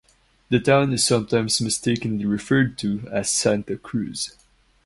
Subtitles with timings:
[0.49, 4.35] The town is sometimes mistakenly referred to as Santa Cruz.